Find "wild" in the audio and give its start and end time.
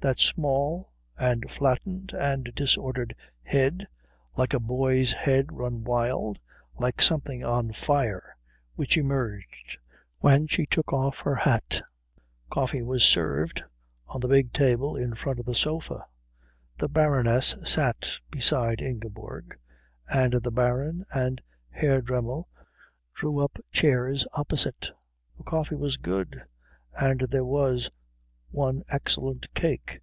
5.82-6.38